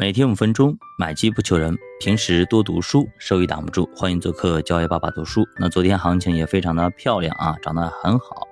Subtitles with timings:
[0.00, 1.76] 每天五分钟，买基不求人。
[1.98, 3.90] 平时多读书，收益挡不住。
[3.96, 5.44] 欢迎做客教育爸爸读书。
[5.58, 8.46] 那昨天行情也非常的漂亮啊，涨得很好。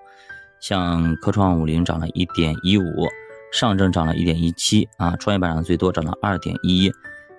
[0.59, 3.07] 像科创五零涨了一点一五，
[3.53, 6.91] 上证涨了一点一七啊，创业板上最多涨了二点一，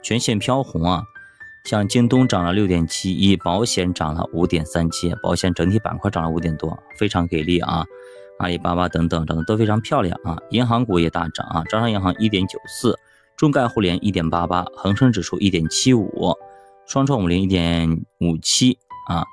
[0.02, 1.04] 全线飘红啊。
[1.66, 7.84] 像京东涨了六点七一，保险涨了五点三七，保险整体板块涨了五点多，非常给力啊。
[8.40, 10.38] 阿里巴巴等等涨得都非常漂亮啊。
[10.52, 12.98] 银行股也大涨啊，招商银行一点九四。
[13.38, 16.36] 中概互联一点八八，恒生指数一点七五，
[16.88, 19.24] 双创五零一点五七啊，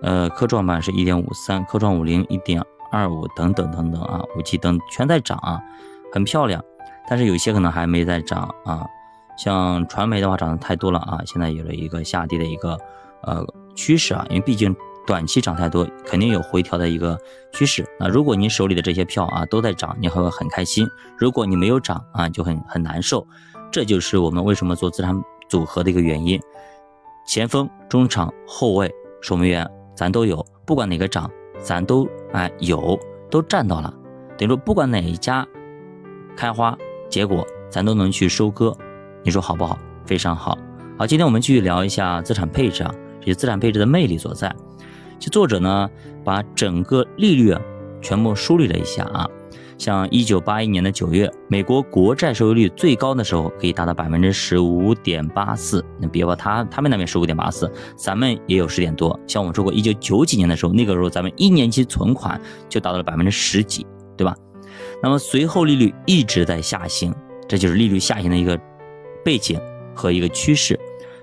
[0.00, 2.62] 呃，科创板是一点五三，科创五零一点
[2.92, 5.60] 二五等等等等啊，五 G 等全在涨啊，
[6.12, 6.62] 很漂亮。
[7.08, 8.86] 但是有些可能还没在涨啊，
[9.36, 12.78] 像传媒的话涨得太多了啊，现在有了一个下跌的一个
[13.22, 14.72] 呃趋势啊，因为毕竟。
[15.06, 17.16] 短期涨太多，肯定有回调的一个
[17.52, 17.86] 趋势。
[17.98, 23.26] 那如果你手里的这些票啊都在涨，你会很开心；如果你没有涨啊，就很很难受。
[23.70, 25.14] 这就是我们为什么做资产
[25.48, 26.40] 组合的一个原因。
[27.26, 32.98] 前锋、中场、后卫、守门员，咱都有，不管哪个涨，咱都哎有，
[33.30, 33.92] 都占到了。
[34.36, 35.46] 等于说，不管哪一家
[36.36, 36.76] 开花
[37.08, 38.76] 结果，咱都能去收割。
[39.24, 39.78] 你说好不好？
[40.04, 40.56] 非常好。
[40.98, 44.54] 好，今天我们继续聊一下资产配置啊，这些资产配置的魅力所在。
[45.18, 45.90] 其作者呢，
[46.24, 47.54] 把整个利率
[48.00, 49.26] 全部梳理了一下啊，
[49.78, 55.84] 像一九八一年的九月，美国国债收益率最高的时候可以达到百分之十五点八四。
[55.98, 59.18] 那别把他他们那边十五点八四，咱们也有十点多。
[59.26, 63.86] 像我们说过，一九九几年的时候，那个时候咱们一年期存款就达到了百分之十几，
[64.16, 64.36] 对吧？
[65.02, 67.14] 那么随后利率一直在下行，
[67.48, 68.58] 这就是利率下行的一个
[69.24, 69.60] 背景
[69.94, 70.78] 和一个趋势。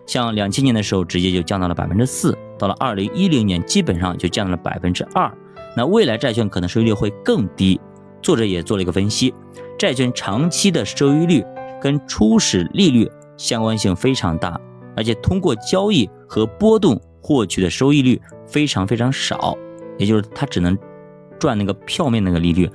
[0.05, 2.37] 像两千年的时候，直接就降到了百分之四。
[2.63, 5.29] 到了二零一零年，基本上就降到了百分之二。
[5.75, 7.77] 那未来债券可能收益率会更低。
[8.21, 9.33] 作者也做了一个分析，
[9.77, 11.43] 债券长期的收益率
[11.81, 14.57] 跟初始利率相关性非常大，
[14.95, 19.57] 而且通过交易和波动获取的收益率非常非常少，
[19.97, 20.77] 也就是它只能
[21.37, 22.71] 赚那个票面那个利率。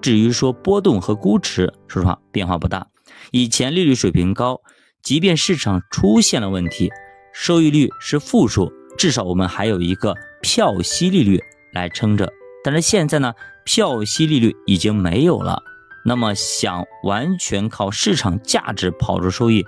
[0.00, 2.88] 至于说波动和估值，说实话变化不大。
[3.30, 4.60] 以前利率水平高，
[5.00, 6.90] 即便市场出现了问题，
[7.32, 8.72] 收益率是负数。
[8.98, 11.40] 至少我们还有一个票息利率
[11.72, 12.32] 来撑着，
[12.64, 13.32] 但是现在呢，
[13.64, 15.62] 票息利率已经没有了，
[16.04, 19.64] 那么想完全靠市场价值跑出收益，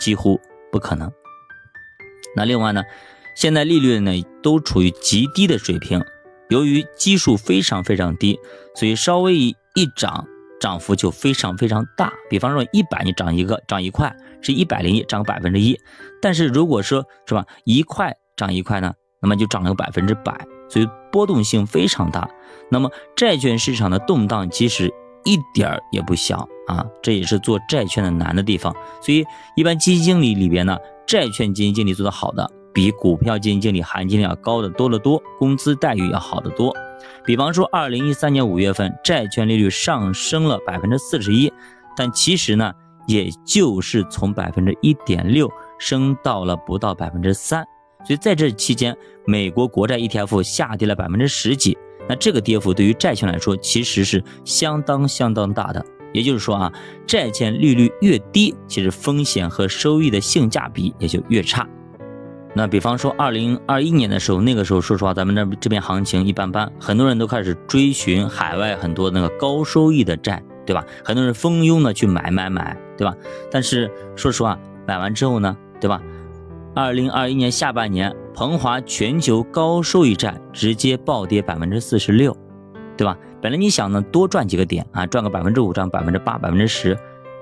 [0.00, 0.40] 几乎
[0.72, 1.12] 不可能。
[2.34, 2.82] 那另外呢，
[3.36, 6.04] 现在利率呢都处于极低的水平，
[6.48, 8.40] 由于基数非常非常低，
[8.74, 10.26] 所以稍微一一涨，
[10.58, 12.12] 涨幅就非常非常大。
[12.28, 15.78] 比方说一百你涨一个，涨一块是一百零一，涨百分之一。
[16.20, 18.16] 但是如果说是吧，一块。
[18.42, 20.36] 涨一块呢，那么就涨了百分之百，
[20.68, 22.28] 所以波动性非常大。
[22.68, 24.92] 那么债券市场的动荡其实
[25.24, 28.74] 一点儿也不小啊，这也是做债券的难的地方。
[29.00, 30.76] 所以一般基金经理里边呢，
[31.06, 36.74] 债券基金经理做的好的，比股票基金经理含金量高的多得多，工资待遇要好得多。
[37.24, 41.52] 比方说，二零一三年五月份债券利率上升了百分之四十一，
[41.96, 42.72] 但其实呢，
[43.06, 45.48] 也就是从百分之一点六
[45.78, 47.64] 升到了不到百分之三。
[48.04, 51.76] 所以在这期间，美国国债 ETF 下跌了百分之十几，
[52.08, 55.84] 那这个跌幅对于债券来说其实是相当相当大的。
[56.12, 56.72] 也就是说啊，
[57.06, 61.66] 债券利率越低，其实风险和收益的性价比也就越差。
[62.54, 70.84] 那比方说二零二一年的时候，那个时候说实话，咱们这这边行情一般般，很多人都开始追寻海外很多那个高收益的债，对吧？
[71.02, 73.16] 很多人蜂拥的去买买买，对吧？
[73.50, 76.02] 但是说实话，买完之后呢，对吧？
[76.74, 82.34] 二零二一年下半年，鹏华全球高收益债直接暴跌百分之四十六，
[82.96, 83.14] 对吧？
[83.42, 86.96] 本来你想呢多赚几个点啊，赚个百分之五，赚百分之八、百分之十，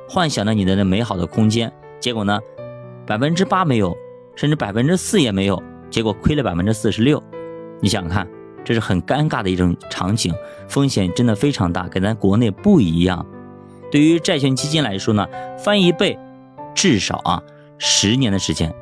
[0.08, 2.40] 幻想着你的那美好的空间，结果呢，
[3.06, 3.96] 百分之八没有，
[4.34, 7.22] 甚至百分之四也没有，结果亏了百分之四十六。
[7.80, 8.28] 你想想看，
[8.64, 10.34] 这是很尴尬的一种场景，
[10.66, 13.24] 风险真的非常大，跟咱国内不一样。
[13.92, 15.24] 对于债券基金来说呢，
[15.56, 16.18] 翻一倍，
[16.74, 17.40] 至少啊
[17.78, 18.74] 十年的时间。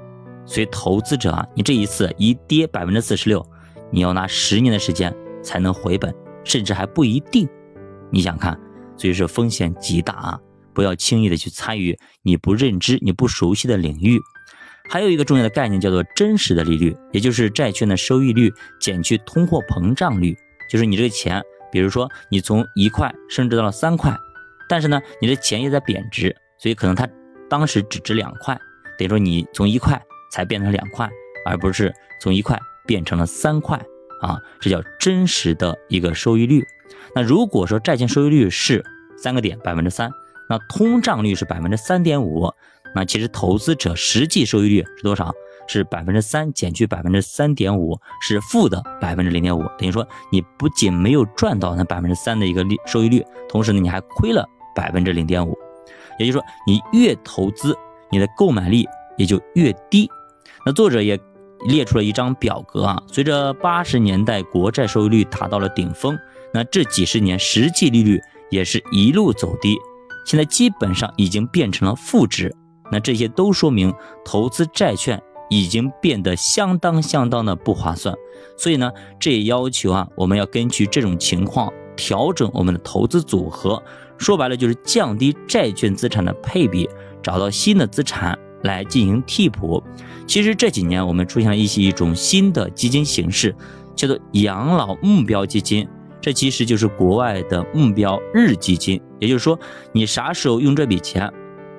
[0.49, 3.47] 所以投资者啊，你这一次一跌百分之四十六，
[3.91, 6.13] 你要拿十年的时间才能回本，
[6.43, 7.47] 甚至还不一定。
[8.11, 8.59] 你想看，
[8.97, 10.41] 所以说风险极大啊，
[10.73, 14.19] 不要轻易的去参与你不认知、你不熟悉的领域。
[14.89, 18.51] 还有一个重要的概念叫做真实的利率，也就是债券的收益率
[18.81, 20.35] 减去通货膨胀率，
[20.71, 24.17] 就是你这个钱，比如说你从一块升值到了三块，
[24.67, 27.07] 但是呢，你的钱也在贬值，所以可能它
[27.51, 28.59] 当时只值两块，
[28.97, 30.03] 等于说你从一块。
[30.31, 31.09] 才变成两块，
[31.47, 33.77] 而不是从一块变成了三块
[34.21, 36.65] 啊，这叫真实的一个收益率。
[37.15, 38.85] 那如果说债券收益率是
[39.17, 40.11] 三个点百分之三，
[40.49, 42.53] 那通胀率是百分之三点五，
[42.95, 45.33] 那其实投资者实际收益率是多少？
[45.71, 49.63] 是百分之三减去百分之三点五，是负的百分之零点五。
[49.79, 55.55] 等于说你不仅没有赚到那百分之三的一个利收益率，同时呢你还亏了百分之零点五。
[56.19, 57.77] 也就是说，你越投资，
[58.11, 58.89] 你的购买力
[59.19, 60.11] 也就越低。
[60.69, 61.19] 那作者也
[61.67, 66.15] 列出了一张表格啊，随着八十年代国债收益率达到了顶峰，
[66.53, 68.21] 那这几十年实际利率
[68.51, 69.79] 也是一路走低，
[70.27, 72.55] 现在基本上已经变成了负值。
[72.93, 73.95] 那这些都说明
[74.27, 75.19] 投资债券
[75.49, 78.15] 已经变得相当相当的不划算。
[78.59, 83.83] 所以呢，这也要求啊，我们要根据这种情况调整我们的投资组合。
[84.19, 86.87] 说白了就是降低债券资产的配比，
[87.23, 89.83] 找到新的资产来进行替补。
[90.27, 93.55] 其实这几年我们出现了一些一种新的基金形式，
[93.95, 95.89] 叫做养老目标基金。
[96.21, 99.01] 这其实就是国外的目标日基金。
[99.19, 99.59] 也就是说，
[99.93, 101.33] 你啥时候用这笔钱，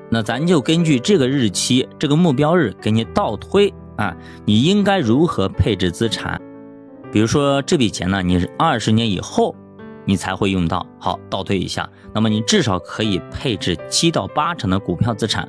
[0.09, 4.15] 那咱就根据这个日期、这个目标日给你倒推啊，
[4.45, 6.41] 你应该如何配置资产？
[7.11, 9.55] 比如说这笔钱呢，你是二十年以后。
[10.05, 10.83] 你才会用到。
[10.97, 15.47] 好，倒推一下，那么你至少可以配置七到八成的股票资产。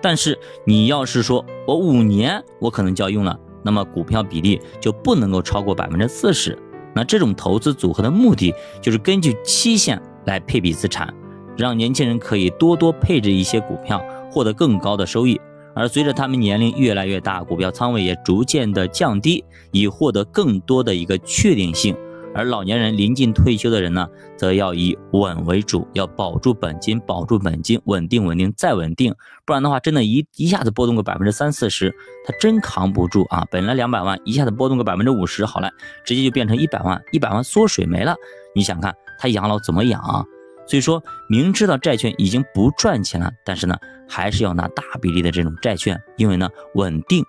[0.00, 6.58] 但是你要是说我五年我可能就要用了，那么股票比例就不能够超过百分之四十。
[6.94, 11.12] 那这种投资组合的目的就是根据期限来配比资产，
[11.56, 15.40] 让年轻人可以多多配置一些股票，获得更高的收益。
[15.74, 21.96] 而随着他们年龄越来越大，股票仓位也逐渐的降低，以获得更多的一个确定性。
[22.34, 29.14] 而老年人临近退休的人呢，则要以稳为主，要保住本金，保住本金，稳定，稳定再稳定，
[29.44, 31.94] 不然的话，真的一一下子波动个百分之三四十，
[32.26, 33.46] 他真扛不住啊！
[33.50, 35.70] 本来两百万，一下子波动个百分之五十，好了，
[36.04, 38.14] 直接就变成一百万，一百万缩水没了，
[38.54, 40.00] 你想看他养老怎么养？
[40.00, 40.24] 啊？
[40.66, 43.74] 所以说明知道债券已经不赚钱了，但是呢，
[44.06, 47.24] 还是要拿大比例的这种债券，因为呢稳定。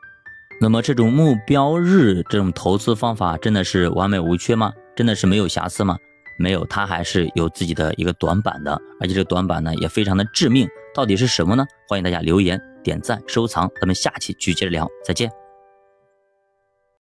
[0.62, 4.74] 那么这种目标日这种投资方法真的是完美无缺吗？
[5.00, 5.98] 真的是没有瑕疵吗？
[6.38, 10.68] 没有，它还是有自己的一个短板的，而且这个短板呢也非常的致命。
[10.94, 11.66] 到底是什么呢？
[11.88, 15.49] 欢迎大家留言、点赞、收藏，咱们下期继续接着聊，再见。